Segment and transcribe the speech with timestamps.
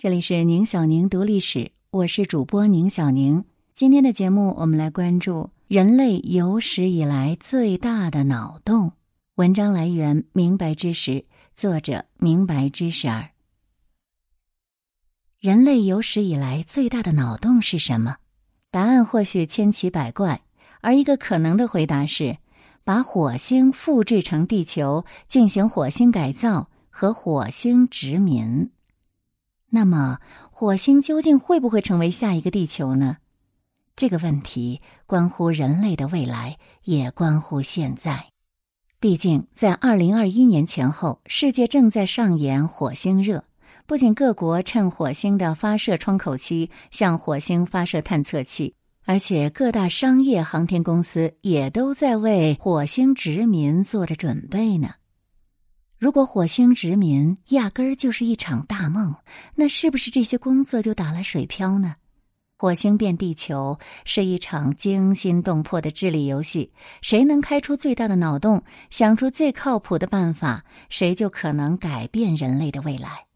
[0.00, 3.44] 这里是宁小宁读历史，我是主播宁小宁。
[3.74, 8.92] 今天的节目，我们来关注人类有史以来最大的脑洞。
[9.34, 11.24] 文章来源：明白知识，
[11.56, 13.30] 作者：明白知识儿。
[15.40, 18.18] 人类有史以来最大的脑洞是什么？
[18.70, 20.42] 答案或许千奇百怪，
[20.80, 22.38] 而一个可能的回答是：
[22.84, 28.70] 把火星复制成地球，进行火星改造和火星殖民。
[29.70, 30.18] 那么，
[30.50, 33.18] 火星究竟会不会成为下一个地球呢？
[33.96, 38.26] 这个问题关乎人类的未来，也关乎现在。
[39.00, 43.44] 毕竟，在二零二一年前后，世界正在上演火星热。
[43.86, 54.90] 不仅各国趁火星的发射窗口期向火星发射探测器，而且各大商业航天公司也都在为火星殖民做着准备呢。
[55.98, 59.16] 如果火星殖民压根儿就是一场大梦，
[59.56, 61.96] 那是不是这些工作就打了水漂呢？
[62.56, 66.72] 火星变地球是一场惊心动魄的智力游戏，
[67.02, 73.26] 谁能开出最大的脑洞，想出最靠谱的办法，谁就可能改变人类的未来。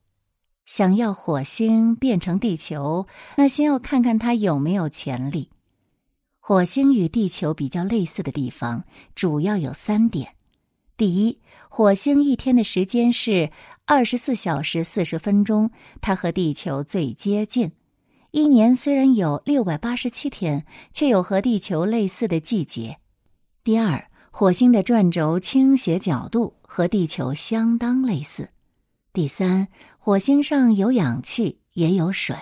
[0.65, 5.51] 想要火星变成地球，那先要看看它有没有潜力。
[6.39, 10.35] 火星与地球比较类似的地方主要有三点：
[10.97, 11.39] 第一，
[11.75, 13.51] 火星一天的时间是
[13.87, 15.71] 二十四小时四十分钟，
[16.03, 17.73] 它和地球最接近。
[18.31, 22.99] 一年虽然有六百八十七天，却有和地球类似的季节。
[23.65, 28.51] 第二，火星的转轴倾斜角度和地球相当类似。
[29.15, 32.37] 第三，火星上有氧气，也有水。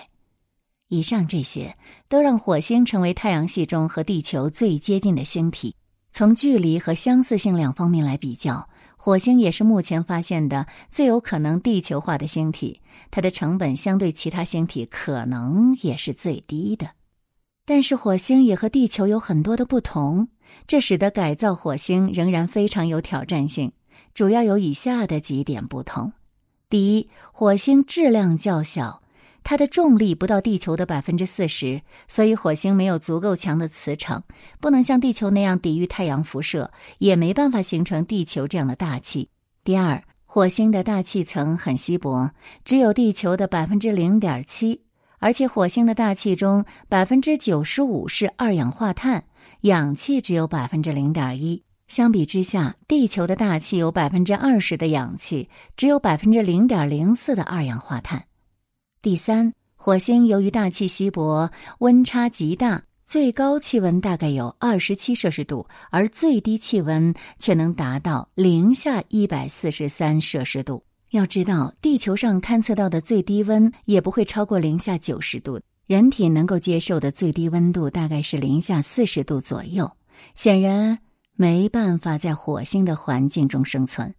[0.89, 1.77] 以上这些
[2.09, 5.73] 都让火星成为太阳系中和地球最接近的星体。
[6.11, 8.67] 从距离和相似性两方面来比较。
[9.03, 16.91] 火星也是目前发现的最有可能地球化的星体，它的成本相对其他星体可能也是最低的。
[17.65, 20.27] 但是火星也和地球有很多的不同，
[20.67, 23.71] 这使得改造火星仍然非常有挑战性。
[24.13, 26.13] 主要有以下的几点不同：
[26.69, 29.00] 第一，火星质量较小。
[29.43, 34.23] 它的重力不到地球的百分之四十，所以火星没有足够强的磁场，
[34.59, 39.29] 不能像地球那样抵御太阳辐射，也没办法形成地球这样的大气。
[39.63, 42.31] 第二，火星的大气层很稀薄，
[42.63, 44.81] 只有地球的百分之零点七，
[45.19, 49.25] 而且火星的大气中百分之九十五是二氧化碳，
[49.61, 51.63] 氧气只有百分之零点一。
[51.87, 58.23] 相比之下，地球的大气有百分之二十的氧气，只有百分之零点零四的二氧化碳。
[59.03, 70.83] 第三，火星由于大气稀薄，温差极大，最高气温大概有二十七摄氏度，而最低气温却能达到零下一百四十三摄氏度。
[71.09, 79.91] 要知道，地球上勘测到的最低温也不会超过零下九十度，人体能够接受的最低温度大概是零下四十度左右。
[80.35, 80.99] 显然，
[81.33, 84.13] 没办法在火星的环境中生存。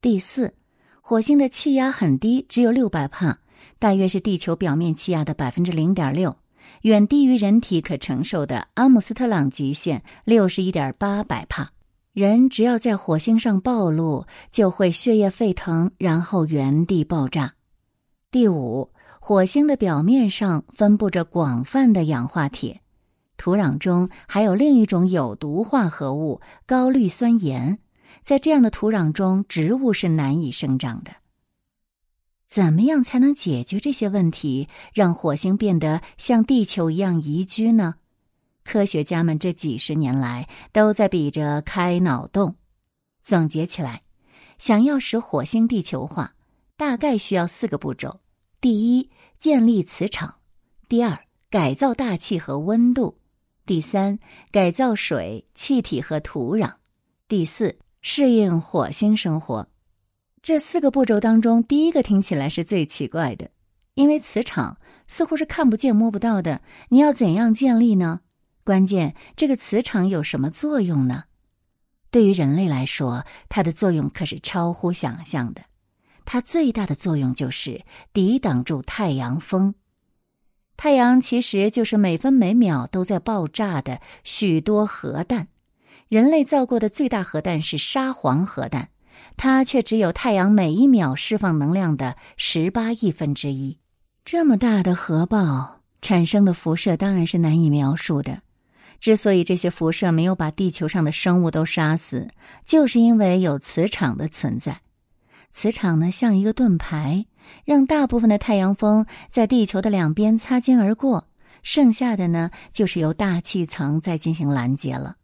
[0.00, 0.54] 第四，
[1.02, 3.38] 火星的气压很低，只有六百帕。
[3.80, 6.36] 大约是地球表面气压的百分之零点六，
[6.82, 11.72] 远低于人体可承受的阿姆斯特朗极限六十一点八百帕。
[12.12, 17.54] 人只要在火星上暴露，就会血液沸腾，然后原地爆炸。
[18.30, 22.82] 第五，火星的表面上分布着广泛的氧化铁，
[23.38, 27.78] 土壤中还有另一种有毒化合物高氯酸盐，
[28.22, 31.12] 在这样的土壤中，植物是难以生长的。
[32.50, 37.94] 怎么样才能解决这些问题，让火星变得像地球一样宜居呢？
[38.64, 42.56] 科学家们这几十年来都在比着开脑洞。
[43.22, 44.02] 总结起来，
[44.58, 46.34] 想要使火星地球化，
[46.76, 48.18] 大概需要四个步骤：
[48.60, 49.08] 第一，
[49.38, 50.28] 建立磁场；
[50.88, 51.16] 第二，
[51.50, 53.14] 改造大气和温度；
[53.64, 54.18] 第三，
[54.50, 56.68] 改造水、气体和土壤；
[57.28, 59.68] 第四，适应火星生活。
[60.42, 63.50] 这四个步骤当中，第一个听起来是最奇怪的，
[63.94, 66.62] 因为磁场似乎是看不见摸不到的。
[66.88, 68.20] 你要怎样建立呢？
[68.64, 71.24] 关键，这个磁场有什么作用呢？
[72.10, 75.62] 对于人类来说，它的作用可是超乎想象的。
[76.24, 79.74] 它最大的作用就是抵挡住太阳风。
[80.76, 85.48] 太阳其实就是每分每秒都在爆炸的许多核弹。
[86.08, 88.88] 人类造过的最大核弹是沙皇核弹。
[89.42, 93.78] 它却只有太阳每一秒释放能量的十八亿分之一。
[94.22, 98.42] 这么大的核爆产生的辐射当然是难以描述的。
[98.98, 102.28] 之所以这些辐射没有把地球上的生物都杀死，
[102.66, 104.82] 就是因为有磁场的存在。
[105.50, 107.24] 磁场呢，像一个盾牌，
[107.64, 111.28] 让大部分的太阳风在地球的两边擦肩而过，
[111.62, 115.16] 剩下的呢，就是由大气层在进行拦截了。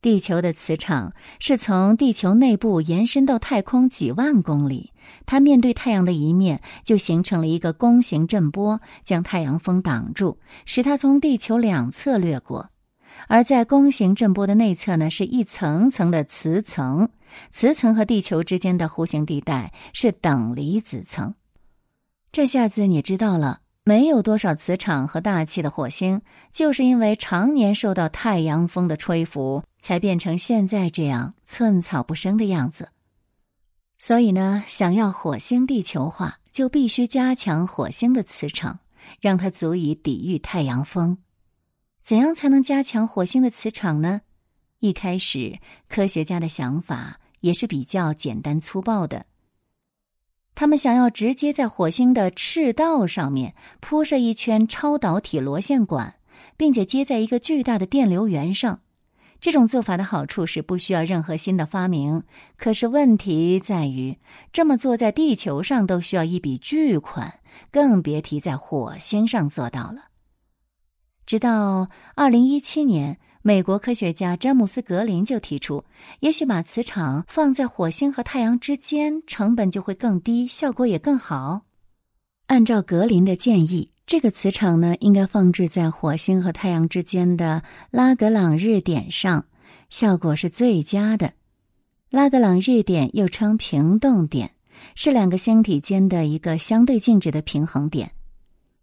[0.00, 4.92] 地球的磁场是从地球内部延伸到太空几万公里，
[5.26, 12.70] 它面对太阳的一面就形成了一个弓形震波，将太阳风挡住，使它从地球两侧掠过。
[13.26, 17.08] 而在弓形震波的内侧呢，是一层层的磁层，
[17.50, 21.34] 磁层和地球之间的弧形地带是等离子层。
[22.30, 23.62] 这下子你知道了。
[23.88, 26.20] 没有多少磁场和大气的火星，
[26.52, 32.90] 就是因为常年受到太阳风的吹拂，才变成现在这样寸草不生的样子。
[33.98, 38.78] 所以呢，想要火星地球化，就必须加强火星的磁场，
[39.22, 41.16] 让它足以抵御太阳风。
[42.02, 44.20] 怎样才能加强火星的磁场呢？
[44.80, 45.58] 一开始，
[45.88, 49.24] 科学家的想法也是比较简单粗暴的。
[50.58, 56.16] 他们想要直接在火星的赤道上面铺设一圈超导体螺线管，
[56.56, 58.80] 并且接在一个巨大的电流源上。
[59.40, 62.24] 这种做法的好处是不需要任何新的发明，
[62.56, 64.18] 可是问题在于，
[64.52, 67.34] 这么做在地球上都需要一笔巨款，
[67.70, 70.06] 更别提在火星上做到了。
[71.24, 73.20] 直到二零一七年。
[73.42, 75.84] 美国科学家詹姆斯·格林就提出，
[76.20, 81.62] 也许把磁场放在火星和太阳之间，成本就会更低，效果也更好。
[82.46, 89.44] 按照格林的建议，这个磁场呢，应该放置在火星和太阳之间的拉格朗日点上，
[89.88, 91.34] 效果是最佳的。
[92.10, 94.52] 拉格朗日点又称平动点，
[94.94, 98.12] 是两个星体间的一个相对静止的平衡点。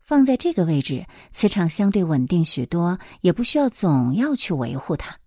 [0.06, 1.04] 放在这个位置，
[1.34, 5.18] 磁场相对稳定许多，也不需要总要去维护它。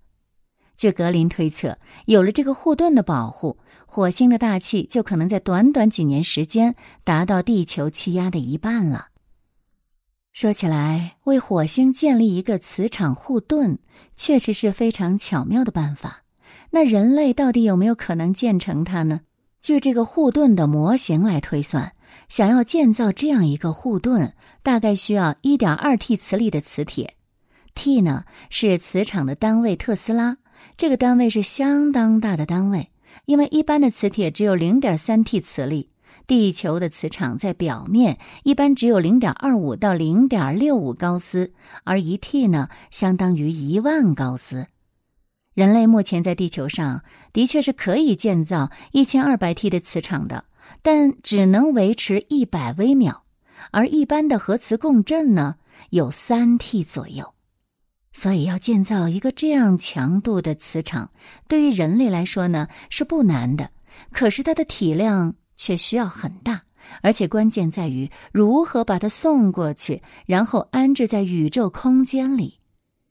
[0.77, 1.77] 据格林推测，
[2.07, 9.09] 有了这个护盾的保护，火星的大气就可能在短短几年时间达到地球气压的一半了。
[10.33, 13.79] 说起来，为火星建立一个磁场护盾，
[14.15, 16.23] 确实是非常巧妙的办法。
[16.71, 19.23] 那人类到底有没有可能建成它呢？
[19.61, 21.93] 据这个护盾的模型来推算。
[22.29, 24.33] 想要建造这样一个护盾，
[24.63, 27.15] 大概需要一点二 T 磁力的磁铁。
[27.75, 30.37] T 呢是磁场的单位，特斯拉
[30.77, 32.91] 这个单位是相当大的单位，
[33.25, 35.91] 因为一般的磁铁只有零点三 T 磁力。
[36.27, 41.55] 地球的磁场在表面一般只有零点二五到零点六五高斯，
[41.85, 44.67] 而一 T 呢相当于一万高斯。
[45.55, 47.03] 人类目前在地球上
[47.33, 50.45] 的确是可以建造一千二百 T 的磁场的。
[50.91, 53.23] 但只能维持一百微秒，
[53.73, 55.57] 而一般的核磁共振呢
[55.91, 57.35] 有三 T 左右，
[58.11, 61.11] 所以要建造一个这样强度的磁场，
[61.47, 63.71] 对于人类来说呢是不难的。
[64.13, 66.63] 可是它的体量却需要很大，
[67.03, 72.61] 而且关键在于如何把它送过去，然后安置在宇宙空间里，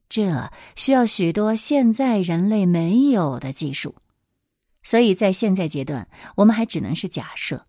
[0.09, 3.93] 这需要许多现在人类没有的技术。
[4.81, 7.66] 所以在现在阶段，我们还只能是假设。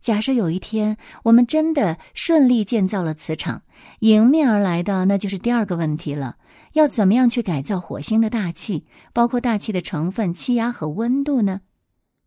[0.00, 3.62] 假设有一天我们真的顺利建造了磁场，
[4.00, 6.36] 迎面而来的那就是第二个问题了：
[6.74, 11.62] 要怎么样去改造火星的大气，包括大气的成分、气压和温度呢？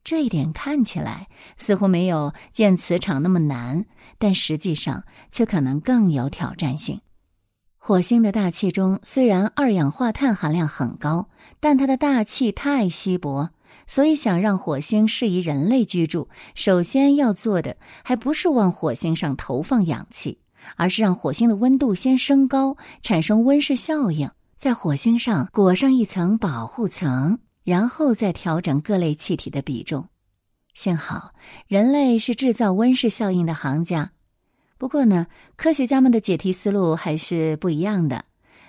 [0.03, 1.27] 这一点看起来
[1.57, 3.85] 似乎没有建磁场那么难，
[4.17, 6.99] 但实际上却可能更有挑战性。
[7.77, 13.49] 火星的大气中虽然二氧化碳含量很高，但它的大气太稀薄。
[13.91, 20.39] 所以，想让火星适宜人类居住，首先要做的还不是往火星上投放氧气，
[20.77, 30.07] 而是让火星的温度先升高，产生温室效应，在火星上裹上一层保护层，然后再调整各类气体的比重。
[30.73, 31.31] 幸好，
[31.67, 34.13] 人类是制造温室效应的行家。
[34.77, 38.23] 不过呢，科学家们的解题思路还是不一样的。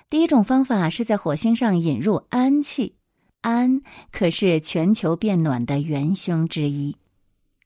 [0.09, 2.97] 第一种方法是在火星上引入氨气。
[3.43, 3.81] 氨
[4.11, 6.95] 可是全球变暖的元凶之一。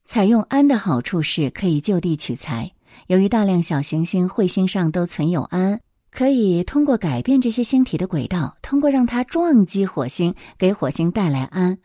[0.04, 2.70] 采用氨的好处是可以就地取材。
[3.06, 5.80] 由于大量小行星、彗星上都存有氨，
[6.10, 11.78] 可以通过改变这些星体的轨道，通过让它撞击火星，给火星带来氨。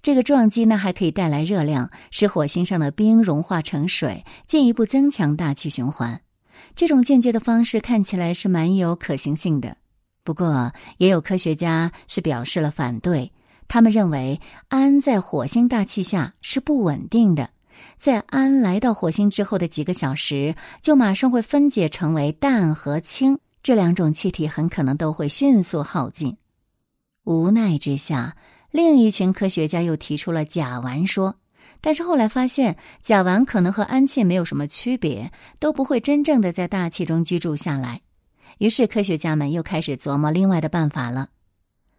[0.00, 6.20] 这个撞击呢，还可以带来热量，使火星上的冰融化成水，进一步增强大气循环。
[6.74, 9.76] 这种间接的方式看起来是蛮有可行性的。
[10.24, 13.30] 不过，也有科学家是表示了反对。
[13.68, 17.50] 他们认为，氨在火星大气下是不稳定的，
[17.96, 26.36] 在氨来到火星之后的几个小时，就马上会分解成为氮和氢这两种气体，很可能都会迅速耗尽。
[27.24, 28.36] 无奈之下，
[28.70, 31.36] 另一群科学家又提出了甲烷说，
[31.80, 38.00] 但是后来发现，甲烷可能和氨气没有什么区别，都不会真正的在大气中居住下来。
[38.58, 41.28] 于是科学家们又开始琢磨另外的办法了。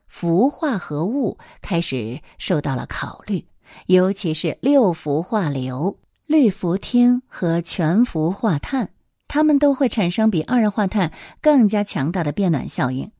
[0.07, 3.45] 氟化合物开始受到了考虑，
[3.87, 8.89] 尤其是六氟化硫、氯氟烃和全氟化碳，
[9.27, 13.11] 它们都会产生比二氧化碳更加强大的变暖效应。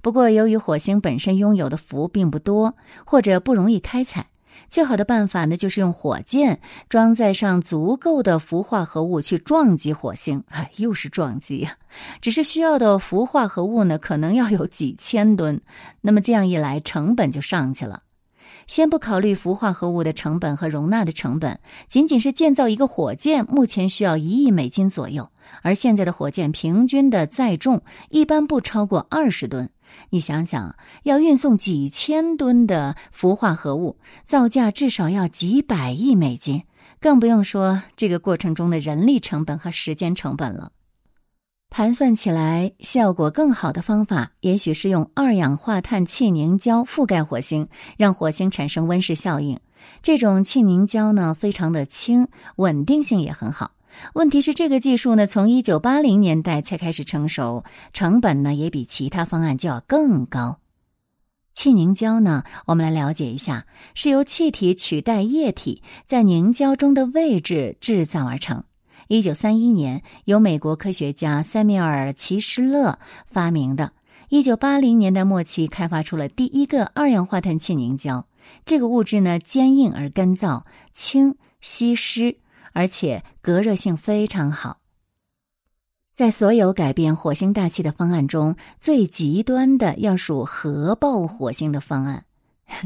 [0.00, 4.28] 不过，由于火星本身拥有的氟并不多，或者不容易开采。
[4.68, 10.44] 最好的办法呢，就是用火箭装载上足够的氟化合物去撞击火星。
[10.48, 11.76] 哎，又是撞击呀！
[12.20, 15.60] 只是需要的氟化合物呢，可能要有几千吨。
[16.00, 18.02] 那么这样一来，成本就上去了。
[18.66, 25.30] 先不考虑氟化合物的成本和容纳的成本，仅仅是建造一个火箭，目前需要一亿美金左右。
[25.62, 29.70] 而现在的火箭平均的载重一般不超过二十吨。
[30.10, 36.64] 你想想，要运送几千吨的氟化合物，造价至少要几百亿美金，
[37.00, 40.72] 更不用说这个过程中的人力成本和时间成本了。
[41.70, 47.68] 盘算起来，效果更好的方法，也许是用二氧化碳气凝胶覆盖火星，
[47.98, 49.60] 让火星产生温室效应。
[50.02, 53.72] 这种气凝胶呢，非常的轻，稳定性也很好。
[54.14, 60.58] 问题是，这个技术呢，从一九八零年代才开始成熟，成本呢也比其他方案就要更高。
[61.54, 68.62] 气凝胶呢，我们来了解一下，是由气体取代液体在凝胶中的位置制造而成。
[69.08, 73.92] 一九三一年，由美国科学家塞缪尔·齐施勒发明的。
[74.28, 78.26] 一九八零年代末期，开发出了第一个二氧化碳气凝胶。
[78.64, 82.36] 这个物质呢，坚硬而干燥，轻吸湿。
[82.78, 84.78] 而且隔热性非常好。
[86.14, 92.24] 在所有改变火星大气的方案中，最极端的要数核爆火星的方案。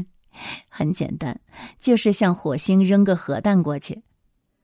[0.67, 1.39] 很简单，
[1.79, 4.01] 就是向火星扔个核弹过去。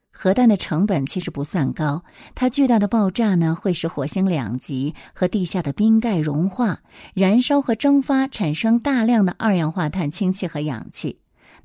[0.10, 6.80] 核弹的成本其实不算高，它巨大的爆炸呢，会使火星两极和地下的冰盖融化，
[7.14, 11.20] 燃烧和蒸发，产生大量的二氧化碳氢气和氧气。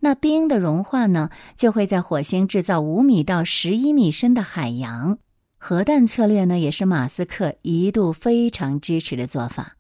[0.05, 5.17] 那冰的融化呢，就会在火星制造五米到十一米深的海洋。
[5.57, 9.79] 核弹策略呢，也是马斯克一度非常支持的做法。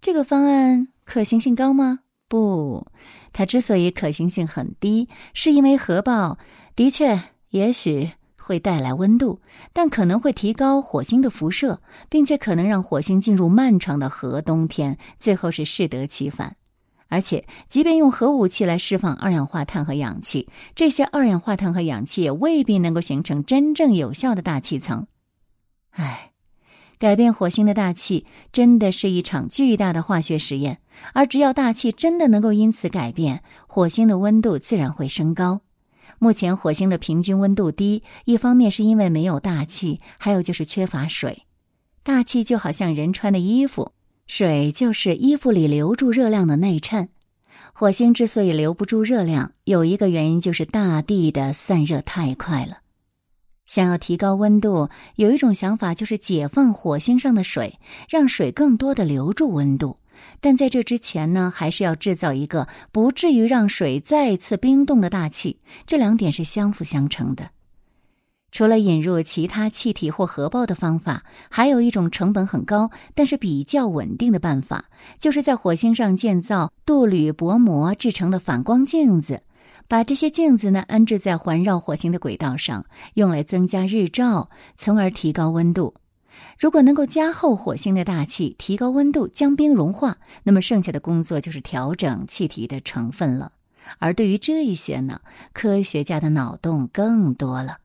[0.00, 2.00] 这个方案可行性高吗？
[2.26, 2.84] 不，
[3.32, 6.36] 它之所以可行性很低，是因为核爆
[6.74, 7.16] 的确
[7.50, 9.40] 也许会带来温度，
[9.72, 16.56] 但可能会提高火星的辐射，并且可能让火星进入漫长的核冬天，最后是适得其反。
[17.10, 25.06] 而且，即便用核武器来释放二氧化碳和氧气，这些二氧化碳和氧气也未必能够形成真正有效的大气层。
[25.90, 26.30] 唉，
[26.98, 30.78] 改变火星的大气真的是一场巨大的化学实验。
[31.12, 35.62] 而只要大气真的能够因此改变，火星的温度自然会升高。
[36.18, 41.42] 目前火星的平均温度低，一方面是因为没有大气，还有就是缺乏水。
[42.02, 43.92] 大气就好像人穿的衣服。
[44.32, 47.08] 水就是衣服里留住热量的内衬。
[47.72, 52.78] 火星之所以留不住热量，有一个原因就是大地的散热太快了。
[53.66, 59.96] 想要提高温度，有一种想法就是解放火星上的水，让水更多的留住温度。
[60.40, 65.58] 但在这之前呢，还是要制造一个不至于让水再次冰冻的大气。
[65.88, 67.50] 这两点是相辅相成的。
[68.52, 74.86] 除了引入其他气体或核爆的方法，还有一种成本很高但是比较稳定的办法，
[75.18, 79.42] 就是在火星上建造镀铝薄膜制成的反光镜子，
[79.86, 85.94] 把这些镜子呢安置在环绕火星的轨道上，用来增加日照，从而提高温度。
[86.58, 93.52] 如果能够加厚火星的大气，提高温度，将冰融化，那么剩下的工作就是调整气体的成分了。
[93.98, 95.20] 而对于这一些呢，
[95.52, 97.78] 科学家的脑洞更多了。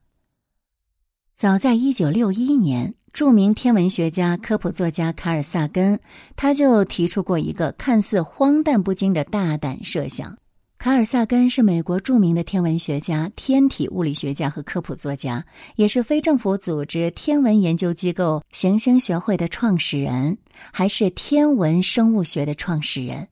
[1.36, 6.00] 早在一九六一年，著名天文学家、科普作家卡尔萨根，
[6.38, 10.38] 他就提出过一个看似荒诞不经的大胆设想。
[10.78, 15.44] 卡尔萨根是美国著名的天文学家、天体物理学家和科普作家，
[15.76, 20.38] 也是非政府组织天文研究机构行星学会的创始人，
[20.72, 23.28] 还是天文生物学的创始人。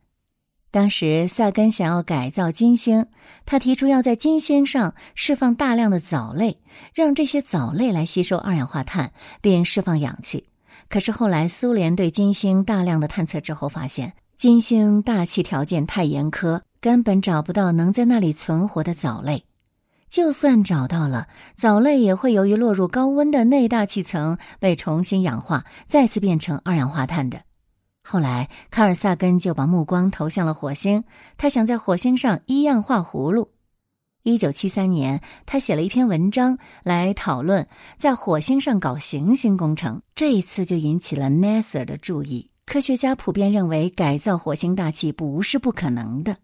[0.74, 3.06] 当时，萨根想要改造金星，
[3.46, 6.58] 他提出要在金星上释放大量的藻类，
[6.96, 10.48] 让这些藻类来吸收二氧化碳并释放氧气。
[10.90, 19.46] 可是后来，苏联对金星大量的探测之后，发现金星大气条件太严苛，根本找不到能在那里存活的藻类。
[20.10, 27.42] 就算找到了，藻类也会由于落入高温的内大气层被重新氧化，再次变成二氧化碳的。
[28.06, 31.04] 后来，卡尔萨根就把目光投向了火星，
[31.38, 33.50] 他想在火星上一样画葫芦。
[34.24, 37.68] 一九七三年，他写了一篇文章来讨论
[37.98, 42.50] 在火星上搞行星工程，这一次就引起了 NASA 的注意。
[42.66, 46.38] 科学家普遍认为，改造火星大气不是不可能的。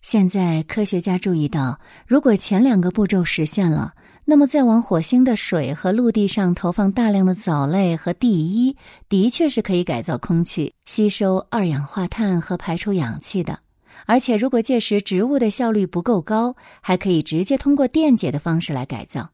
[0.00, 3.94] 现在，科学家注意到，如果前两个步骤实现了，
[4.26, 8.76] 那么再往火星的水和陆地上投放大量的藻类和地衣，
[9.08, 13.58] 的确是可以改造空气，吸收二氧化碳和排出氧气的。
[14.06, 19.30] 而且，如果届时植物的效率不够高，还可以直接通过电解的方式来改造。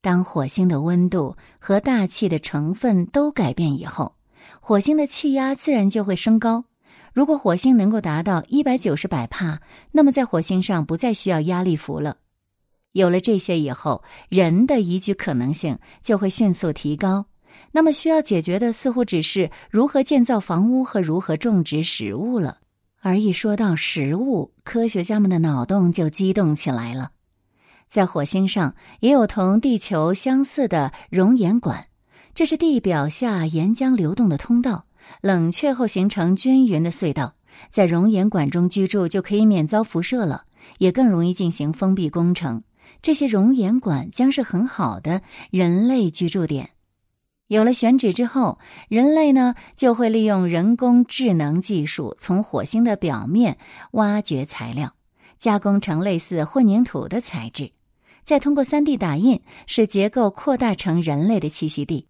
[0.00, 4.16] 当火星的温度和大气的成分都改变以后，
[4.60, 6.64] 火星的气压自然就会升高。
[7.12, 9.60] 如果火星能够达到一百九十百帕，
[9.92, 12.16] 那么在火星上不再需要压力服了。
[12.94, 17.26] 有了这些以后，人的宜居可能性就会迅速提高。
[17.72, 22.58] 那么需要解决的似乎只是如何建造房屋和如何种植食物了。
[23.00, 27.10] 而一说到食物，科学家们的脑洞就激动起来了。
[27.88, 31.86] 在火星上也有同地球相似的熔岩管。
[32.32, 34.86] 这是地表下岩浆流动的通道，
[35.20, 37.34] 冷却后形成均匀的隧道。
[37.70, 40.44] 在熔岩管中居住就可以免遭辐射了，
[40.78, 42.62] 也更容易进行封闭工程。
[43.04, 45.20] 这些熔岩管将是很好的
[45.50, 46.70] 人类居住点。
[47.48, 48.58] 有了选址之后，
[48.88, 53.58] 人类呢就会利用人工智能技术，从火星的表面
[53.90, 54.94] 挖掘材料，
[55.38, 57.72] 加工成类似混凝土的材质，
[58.24, 62.08] 再通过 3D 打印使结构扩大成人类的栖息地。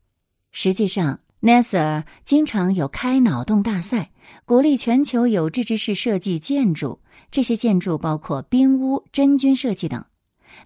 [0.53, 4.13] 实际上，NASA 经常有开脑洞大赛，
[4.45, 7.01] 鼓励全球有志之士设计建筑。
[7.33, 10.05] 这些建筑包括冰屋、真菌设计等。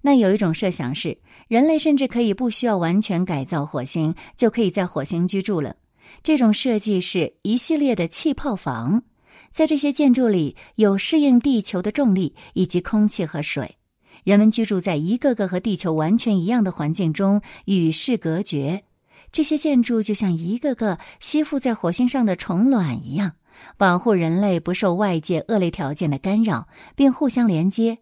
[0.02, 1.18] 那有一种设想是，
[1.48, 5.76] 人类甚至可以不需要完全改造火星，就可以在火星居住了。
[6.22, 9.02] 这种设计是一系列的气泡房，
[9.50, 13.76] 在这些建筑里有适应地球的重力以及空气和水，
[14.24, 18.84] 人们居住在一个个和地球完全一样的环境中，与世隔绝。
[19.30, 23.32] 这些建筑就像一个个吸附在火星上的虫卵一样，
[23.76, 27.98] 保护人类不受外界恶劣条件的干扰，并互相连接。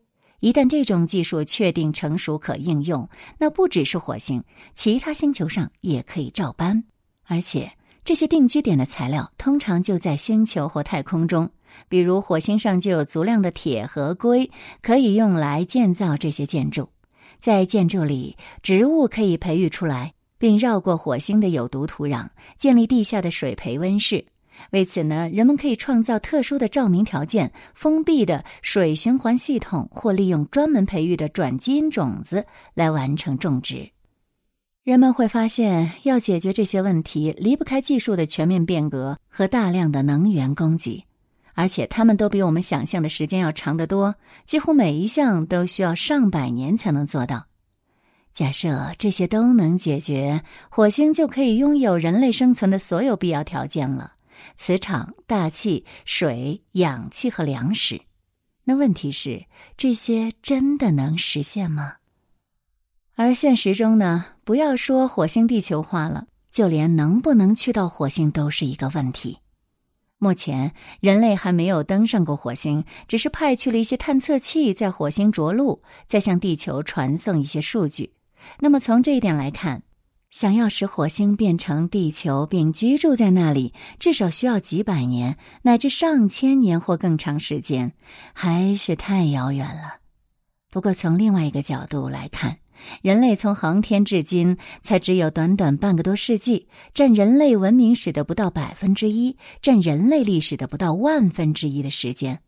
[0.46, 6.85] 一旦这种技术确定成熟可应用，那不只是火星，其他星球上也可以照搬。
[7.24, 7.72] 而且，
[8.04, 11.50] 这些定居点的材料通常就在星球或太空中，
[11.88, 14.48] 比如火星上就有足量的铁和硅，
[14.82, 16.88] 可以用来建造这些建筑。
[17.40, 20.12] 在建筑里，植物可以培育出来。
[20.38, 22.28] 并绕过火星的有毒土壤，
[22.59, 24.24] 建立地下的水培温室。
[24.70, 33.90] 为此呢，人们可以创造特殊的照明条件、封闭的水循环系统，或利用专门培育的转基因种子来完成种植。
[34.83, 41.05] 人们会发现，要解决这些问题，离不开技术的全面变革和大量的能源供给，
[41.55, 44.14] 而且他们都比我们想象的时间要长得多。
[44.44, 47.46] 几乎每一项都需要上百年才能做到。
[48.33, 54.12] 假设这些都能解决，火星就可以拥有人类生存的所有必要条件了：
[54.56, 58.00] 磁场、大气、水、氧气和粮食。
[58.64, 59.44] 那问题是，
[59.76, 61.94] 这些真的能实现吗？
[63.14, 64.26] 而现实中呢？
[64.44, 69.38] 不要说火星地球化了，就连能不能去到火星都是一个问题。
[70.18, 78.14] 目前，人类还没有登上过火星，只是派去了一些探测器在火星着陆，再向地球传送一些数据。
[78.59, 79.82] 那么从这一点来看，
[80.37, 87.94] 想要使火星变成地球并居住在那里，至少需要几百年乃至上千年或更长时间，
[88.35, 90.01] 还是太遥远了。
[90.70, 92.59] 不过从另外一个角度来看，
[93.01, 102.40] 人类从航天至今才只有短短半个多世纪，占人类文明史的不到百分之一，占人类历史的不到万分之一的时间。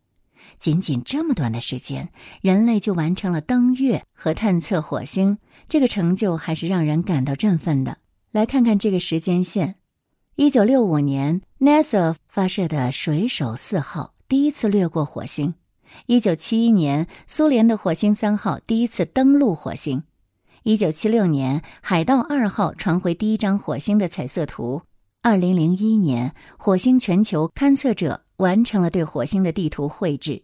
[0.58, 2.10] 仅仅这么短的时间，
[2.42, 5.38] 人类就完成了登月和探测火星。
[5.68, 7.98] 这个成就还是让人感到振奋的。
[8.30, 9.74] 来看看这个时间线：
[10.36, 15.52] 一九六五年，NASA 发射的水手四号第一次掠过火星；
[16.06, 20.00] 一九七一年，苏联的火星三号第一次登陆火星；
[20.62, 24.82] 一九七六年，海盗二号传回第一张火星的彩色图；
[25.22, 30.42] 二零零一年，火星全球勘测者完成了对火星的地图绘制。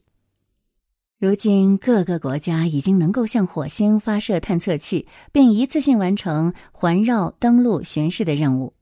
[1.20, 8.74] 如今，各个国家已经能够向火星发射探测器，并一次性完成环绕、登陆、巡视的任务。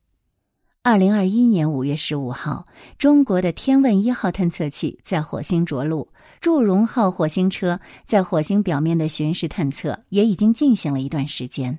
[0.82, 2.66] 二零二一年五月十五号，
[2.96, 6.08] 中国的天问一号探测器在火星着陆，
[6.40, 11.78] 祝融号火星车在火星表面的巡视探测也已经进行了一段时间。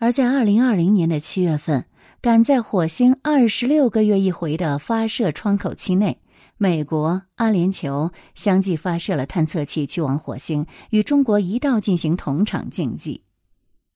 [0.00, 1.86] 而在二零二零年的七月份，
[2.20, 6.18] 赶在火星二十六个月一回的发射窗口期内。
[6.56, 13.22] 美国、阿联酋相继发射了探测器去往火星，与中国一道进行同场竞技。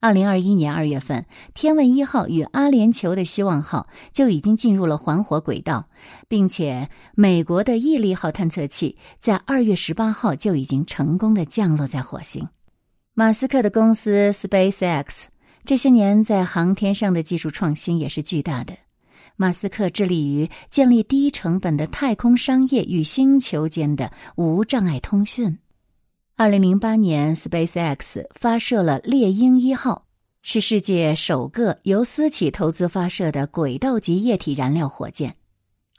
[0.01, 5.89] 二零二一年二月份，天问一号与阿联酋的希望号就已经进入了环火轨道，
[6.29, 12.49] 并且美国的毅力号探测器在二月十八号就已经成功的降落在火星。
[13.15, 15.25] 马斯克的公司 SpaceX
[15.65, 18.77] 这些年在航天上的技术创新也是巨大的。
[19.41, 25.57] 马斯克致力于建立低成本的太空商业与星球间的无障碍通讯。
[26.35, 30.07] 二零零八年，SpaceX 发射了猎鹰一号，
[30.43, 35.37] 是世界首个由私企投资发射的轨道级液体燃料火箭。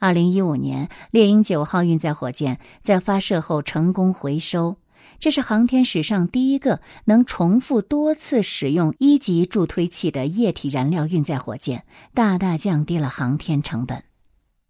[0.02, 4.76] 二零一五年，猎鹰九号运载火箭在发射后成功回收。
[5.20, 14.02] 这是航天史上第一个能重复多次使用一级助推器的液体燃料运载火箭，大大降低了航天成本。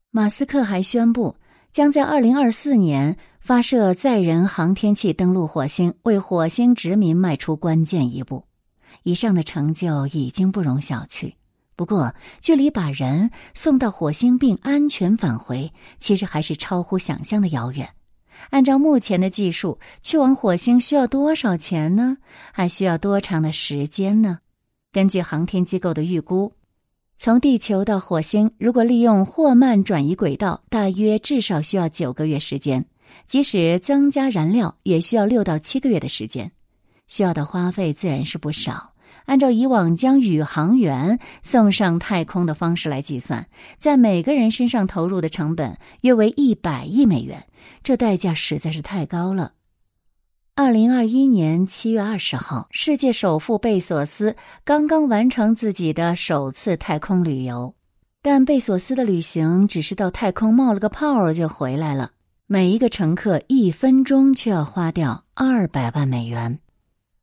[0.09, 1.35] 马斯克还宣布，
[1.71, 8.43] 将在二零二四年发射载人航天器登陆火星，为火星殖民迈出关键一步。
[9.03, 11.31] 以上的成就已经不容小觑，
[11.75, 17.87] 不过，距离把人送到火星并安全返回，其实还是超乎想象的遥远。
[18.49, 22.17] 按照目前的技术，去往火星需要多少钱呢？
[22.51, 24.39] 还需要多长的时间呢？
[24.91, 26.53] 根据航天机构的预估，
[27.17, 32.85] 从地球到火星，如果利用霍曼转移轨道，大约至少需要九个月时间。
[33.25, 36.51] 即使增加燃料，也需要六到七个月的时间。
[37.07, 38.93] 需要的花费自然是不少。
[39.29, 43.45] 按照以往将宇航员送上太空的方式来计算，
[43.77, 47.45] 在每个人身上投入的成本约为一百亿美元。
[47.83, 49.51] 这代价实在是太高了。
[50.55, 57.75] 二零二一年七月二十号，世界首富贝索斯刚刚完成自己的首次太空旅游，
[58.23, 62.09] 但贝索斯的旅行只是到太空冒了个泡就回来了。
[62.47, 66.59] 每一个乘客一分钟却要花掉二百万美元。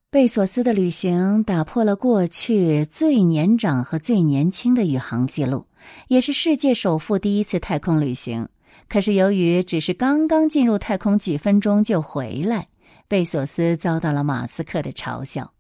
[0.08, 5.66] 贝索斯的旅行打破了过去最年长和最年轻的宇航记录，
[6.06, 8.48] 也是世界首富第一次太空旅行。
[8.88, 12.68] 可是，由于只是刚刚进入太空几分钟就回来，
[13.08, 15.52] 贝索斯遭到了马斯克的嘲笑。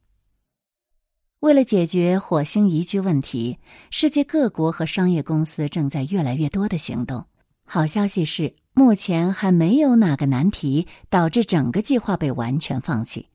[1.40, 3.58] 为了解决火星宜居问题，
[3.90, 7.24] 世界各国和商业公司正在越来越多的行动。
[7.64, 13.26] 好消息是，目前还没有哪个难题导致整个计划被完全放弃，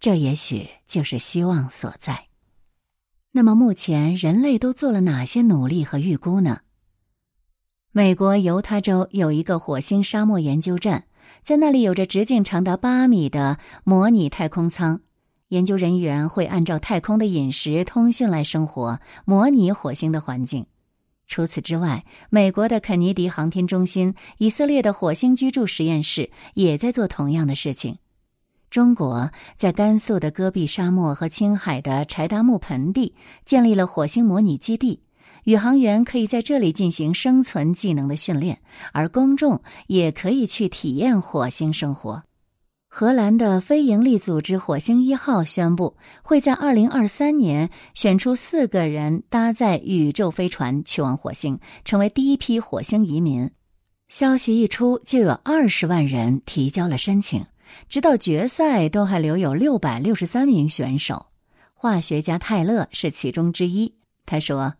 [0.00, 2.26] 这也许就是希望所在。
[3.32, 6.60] 那么，目前人类都做了哪些努力和预估呢？
[7.92, 11.04] 美国犹他州有一个火星沙漠研究站，
[11.42, 15.00] 在那里有着直径长达八米的模拟太空舱。
[15.48, 20.66] 研究人员会按照太空的饮食、通讯来生活，模拟火星的环境。
[21.26, 27.98] 除此之外，美国的肯尼迪航天中心、以色列的火星居住实验室也在做同样的事情。
[28.70, 35.00] 中国在甘肃的戈壁沙漠和青海的柴达木盆地建立了火星模拟基地。
[35.44, 38.60] 宇航员可以在这里进行生存技能的训练，
[38.92, 42.22] 而公众也可以去体验火星生活。
[42.90, 53.50] 荷兰的非营利组织“火星一号”宣布，会在二零二三年选出四个人搭载宇宙飞船去往火星，成为第一批火星移民。
[54.08, 57.44] 消息一出，就有二十万人提交了申请，
[57.88, 61.26] 直到决赛都还留有六百六十三名选手。
[61.74, 63.94] 化学家泰勒是其中之一，
[64.26, 64.74] 他说。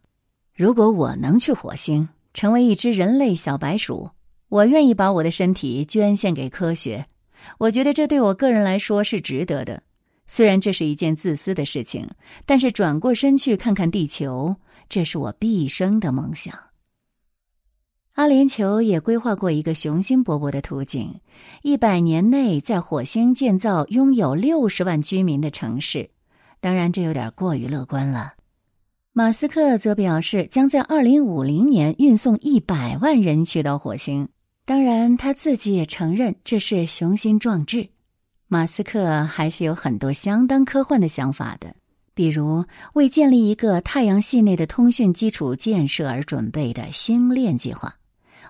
[0.55, 4.11] 如果我能去火星，成为一只人类小白鼠，
[4.49, 7.07] 我愿意把我的身体捐献给科学。
[7.59, 9.81] 我觉得这对我个人来说是值得的。
[10.27, 12.11] 虽然这是一件自私的事情，
[12.45, 14.57] 但是转过身去看看地球，
[14.89, 16.53] 这是我毕生的梦想。
[18.19, 21.21] 阿联酋也规划过一个雄心勃勃的图景：
[21.63, 26.11] 一百年内在火星建造拥有六十万居民的城市。
[26.59, 28.33] 当然，这有点过于乐观了。
[29.13, 34.29] 马斯克则表示，将在二零五零年运送一百万人去到火星。
[34.65, 37.89] 当然，他自己也承认这是雄心壮志。
[38.49, 41.73] 马斯克还是有很多相当科幻的想法的，
[42.15, 47.95] 比如为建立一个太阳系内的通讯基础建设而准备的星链计划。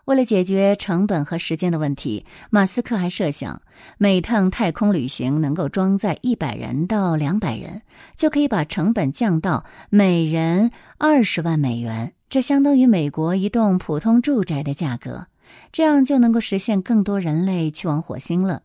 [0.09, 3.61] 为了解决成本和时间的问题，马斯克还设想，
[3.99, 7.83] 每趟太空旅行能够装载一百人到两百人，
[8.17, 15.27] 就可以把成本降到每人二十万美元，这相当于美国一栋普通住宅的价格。
[15.73, 18.63] 这样就能够实现更多人类去往火星了。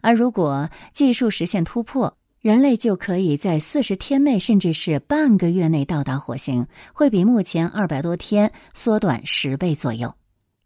[0.00, 10.14] 而如果技术实现突破，人类就可以在四十天内，甚至是半个月内到达火星，会比目前二百多天缩短十倍左右。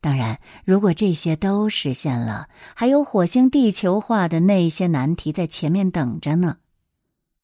[0.01, 6.59] 当然，如果这些都实现了，还有火星地球化的那些难题在前面等着呢。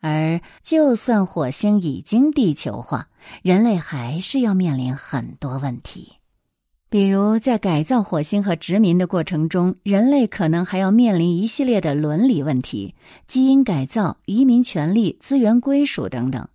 [0.01, 3.09] 而就算火星已经地球化，
[3.43, 6.13] 人类还是要面临很多问题，
[6.91, 12.95] 比如在改造火星和殖民的过程中，人类可能还要面临一系列的伦理问题、
[13.27, 16.47] 基因改造、移民权利、资源归属等等。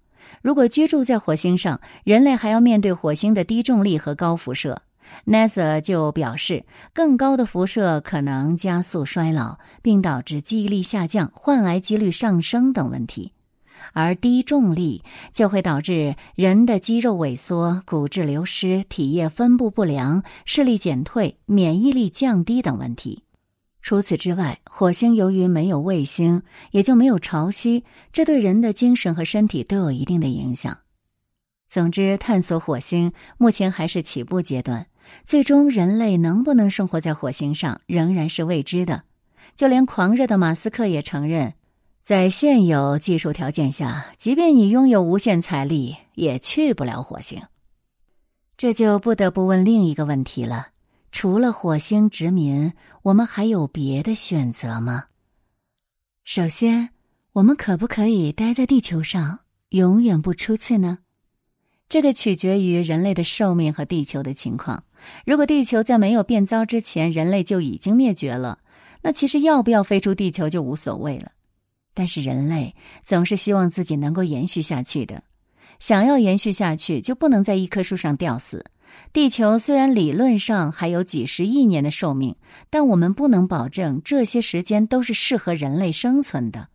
[0.42, 4.82] 如果居住在火星上，人类还要面对火星的低重力和高辐射。
[5.26, 13.32] NASA 就表示，更高的辐射可能加速衰老，并导致记忆力下降、患癌几率上升等问题；
[13.94, 23.24] 而低重力就会导致人的肌肉萎缩、骨质流失、体液分布不良、视力减退、免疫力降低等问题。
[23.82, 30.80] 除此之外，火星由于没有卫星，也就没有潮汐，这对人的精神和身体都有一定的影响。
[31.70, 34.88] 总之，探索火星目前还是起步阶段。
[35.26, 39.04] 最终，人类能不能生活在火星上，仍然是未知的。
[39.56, 41.54] 就连狂热的马斯克也承认，
[42.02, 47.42] 在现有技术条件下，即便你拥有无限财力，也去不了火星。
[48.58, 50.70] 这就不得不问另一个问题了：
[51.12, 55.06] 除了火星殖民，我们还有别的选择吗？
[56.24, 56.90] 首先，
[57.34, 61.00] 我们可不可以待在地球上，永远不出去呢？
[61.88, 64.84] 这个取决于人类的寿命和地球的情况。
[65.26, 68.60] 如果地球在没有变糟之前，人类就已经灭绝了，
[69.02, 71.32] 那其实要不要飞出地球就无所谓了。
[71.94, 75.24] 但是人类总是希望自己能够延续下去的，
[75.80, 78.66] 想要延续下去，就不能在一棵树上吊死。
[79.14, 82.36] 地球虽然理论上还有几十亿年的寿命，
[82.70, 86.70] 但我们不能保证这些时间都是适合人类生存的。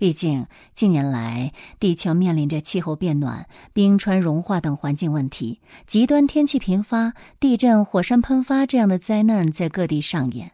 [0.00, 10.52] 毕竟，近年来地球面临着气候变暖、冰川融化等环境问题，极端天气频发，地震、火山喷发这样的灾难在各地上演。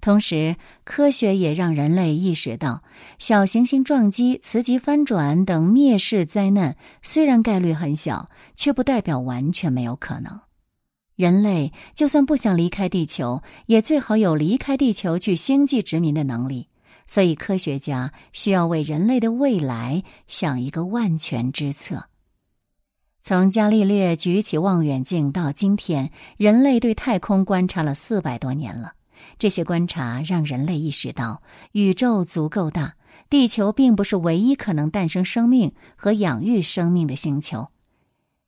[0.00, 2.82] 同时，科学也让人类意识到，
[3.18, 10.40] 小行星撞击、磁极翻转等灭世灾难虽然概率很小，却不代表完全没有可能。
[11.16, 16.68] 人类就算不想离开地球，也最好有离开地球去星际殖民的能力。
[17.06, 22.06] 所以，科学家需要为人类的未来想一个万全之策。
[23.20, 28.92] 从伽利略举起望远镜到今天，人类对太空观察了四百多年了。
[29.38, 31.42] 这些观察让人类意识到，
[31.72, 32.94] 宇宙足够大，
[33.28, 37.68] 地球并不是唯一可能诞生生命和养育生命的星球。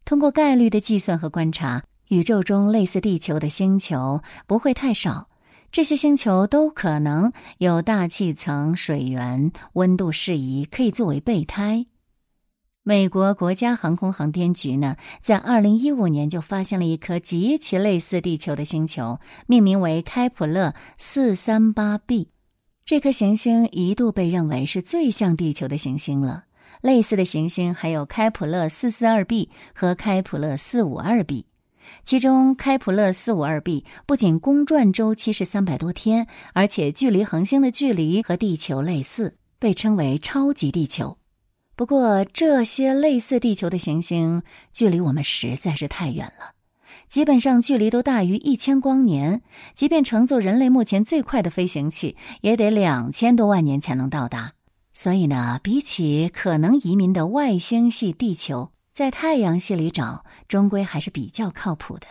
[0.05, 5.29] 通过概率的计算和观察，宇宙中类似地球的星球不会太少。
[5.71, 11.87] 这些星球都可能有大气层、水源、温度适宜，可以作为备胎。
[12.83, 22.31] 美国国家航空航天局呢，在二零一五年就发现了一颗极其类似地球的星球，命名为开普勒四三八 b。
[22.87, 26.45] 这颗行星一度被认为是最像地球的行星了。
[26.81, 31.45] 类似的行星还有开普勒四四二 b 和开普勒四五二 b。
[32.05, 41.19] 其中，开普勒四五二 b 不仅公转周期是三百多天，而且距离恒星的距离和地球类似，被称为超级地球。
[41.77, 46.53] 不过，这些类似地球的行星距离我们实在是太远了，
[47.09, 49.43] 基本上距离都大于一千光年。
[49.75, 54.55] 即便乘坐人类目前最快的飞行器，也得两千多万年才能到达。
[54.93, 58.71] 所以呢，比起可能移民的外星系地球。
[58.99, 62.09] 在太阳系里找，终归还是比较靠谱的。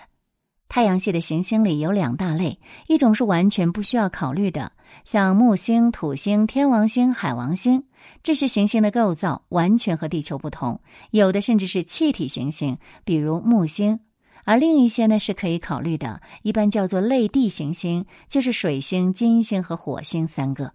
[0.70, 4.72] 太阳系的行星里有两大类，一种是完全不需要考虑的，
[5.04, 7.84] 像木星、土星、天王星、海王星
[8.24, 10.80] 这些行星的构造完全和地球不同，
[11.12, 14.00] 有的甚至是气体行星，比如木星。
[14.46, 20.72] 而另一些呢是可以考虑的，一般叫做类地行星，就是水星、金星和火星三个。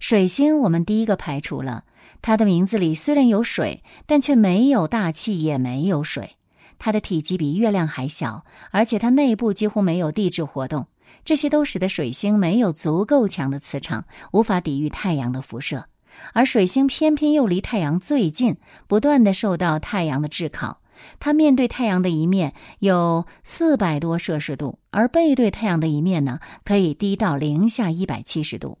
[0.00, 1.84] 水星我们第一个排除了。
[2.26, 6.34] 它的名字里虽然有水，但却没有大气，也没有水。
[6.76, 10.88] 它的体积比月亮还小，而且它内部几乎没有地质活动。
[11.24, 15.84] 这些都使得水星没有足够强的磁场，无法抵御太阳的辐射。
[16.32, 18.56] 而水星偏偏又离太阳最近，
[18.88, 20.80] 不断的受到太阳的炙烤。
[21.20, 28.78] 它面对太阳的一面有四百多摄氏度，而背对太阳的一面呢，可以低到零下一百七十度。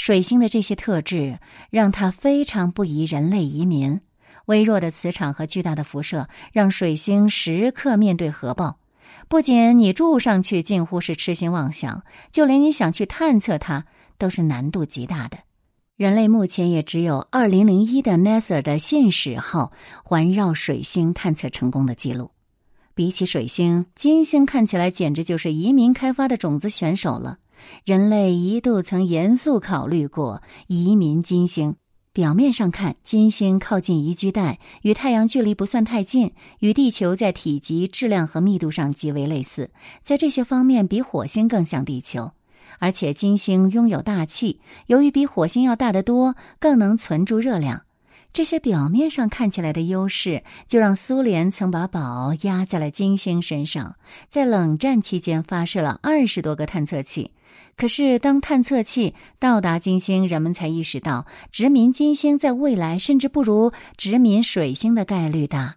[0.00, 4.00] 水星的这些特质让它非常不宜人类移民。
[4.46, 8.78] 微弱的磁场和巨大的辐射让水星时刻面对核爆。
[9.28, 13.84] 不仅你住上去近乎是痴心妄想，就连你想去探测它
[14.16, 15.36] 都是难度极大的。
[15.98, 19.70] 人类目前也只有2001的 NASA 的信使号
[20.02, 22.30] 环绕水星探测成功的记录。
[22.94, 27.36] 比起水星，金星看起来简直就是移民开发的种子选手了。
[27.84, 31.76] 人类一度曾严肃考虑过移民金星。
[32.12, 39.70] 表面上看，金星靠近宜居带，与太阳距离不算太近，与地球在体积、质量和密度上极为类似，
[40.02, 42.32] 在这些方面比火星更像地球。
[42.80, 47.82] 而且金星拥有大气，由于比火星要大得多，更能存住热量。
[48.32, 53.96] 这些表面上看起来的优势，就让苏联曾把宝压在了金星身上，
[54.28, 57.32] 在冷战期间发射了二十多个探测器。
[57.76, 65.76] 可是，当探测器到达金星，人们才意识到，殖民金星在未来甚至不如殖民水星的概率大。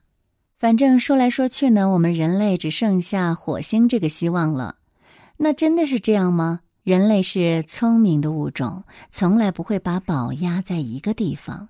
[0.59, 4.75] 反正说来说去呢，我们人类只剩下火星这个希望了。
[5.37, 6.61] 那真的是这样吗？
[6.83, 11.69] 人类是聪明的物种，从来不会把宝压在一个地方。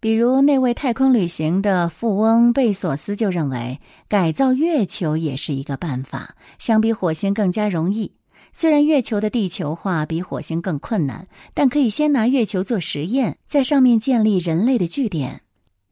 [0.00, 8.12] 比如那位太空旅行的富翁贝索斯就认为，改造月球也是一个办法，相比火星更加容易。
[8.52, 15.42] 虽然月球的地球化比火星更困难，但可以先拿月球做实验，在上面建立人类的据点，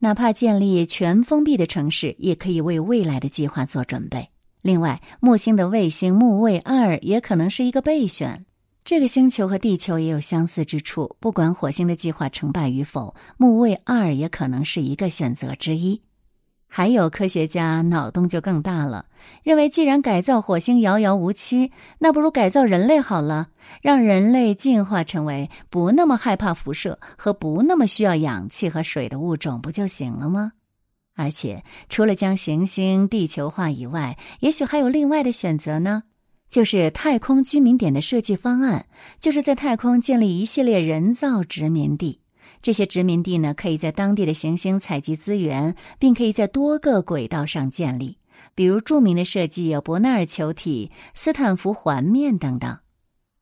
[0.00, 4.28] 哪怕建立全封闭的城市，也可以为未来的计划做准备。
[4.60, 8.44] 另外，木星的卫星木卫二也可能是一个备选。
[8.84, 16.00] 这个星球和地球也有相似之处，不管火星的计划成败与否，木卫二也可能是一个选择之一。
[16.70, 19.06] 还有科学家脑洞就更大了，
[19.42, 23.48] 认为既然改造火星遥遥无期，那不如改造人类好了，
[23.80, 30.52] 让人类进化成为不那么害怕辐射和不那么需要氧气和水的物种，不就行了吗？
[31.16, 36.04] 而且，除了将行星地球化以外，也许还有另外的选择呢，
[36.48, 38.86] 就是太空居民点的设计方案，
[39.18, 42.20] 就是在太空建立一系列人造殖民地。
[42.60, 48.18] 这些殖民地呢，可以在当地的行星采集资源，并可以在多个轨道上建立。
[48.54, 52.78] 比如著名的设计有伯纳尔球体、斯坦福环面等等。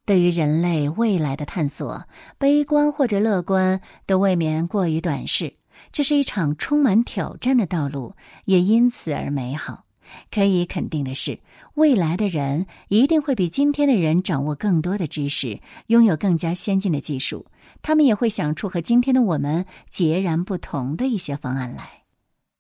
[0.05, 2.05] 对于人类未来的探索，
[2.38, 5.55] 悲观或者乐观都未免过于短视。
[5.92, 9.85] 这是一场充满挑战的道路，也因此而美好。
[10.31, 11.40] 可以肯定的是，
[11.74, 17.44] 未来的人一定会比今天的人掌握更多的知识，拥有更加先进的技术。
[17.87, 21.88] 他们也会想出和今天的我们截然不同的一些方案来。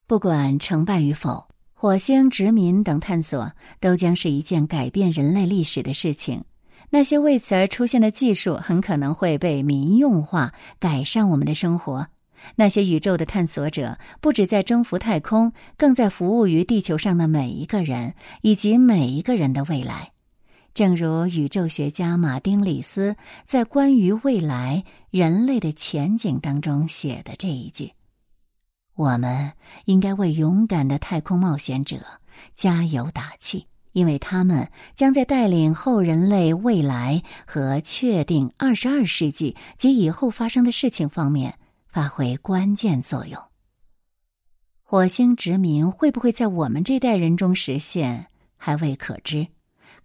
[0.06, 6.44] 不管成败与否，火星殖民等探索都将是一件改变人类历史的事情。
[6.90, 12.06] 那些为此而出现的技术很可能会被民用化，改善我们的生活。
[12.54, 20.12] 那些宇宙的探索者不止在征服太空，更在服务于地球上的每一个人以及每一个人的未来。
[20.76, 27.94] 正如宇宙学家马丁·里斯在关于未来人类的前景当中写的这一句
[28.94, 29.54] ：“我们
[29.86, 31.96] 应该为勇敢的太空冒险者
[32.54, 41.58] 加油打气，因为他们将在带领后人类未来和确定二十二世纪及以后发生的事情方面
[41.88, 43.42] 发挥关键作用。”
[44.84, 48.26] 火星殖民会不会在我们这代人中实现，
[48.58, 49.46] 还未可知。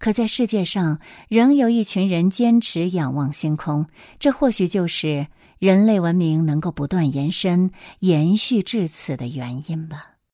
[0.01, 3.85] 可在世界上，仍有一群人坚持仰望星空，
[4.17, 5.27] 这或许就是
[5.59, 10.10] 人类文明能够不断延伸、延续至此的原因吧。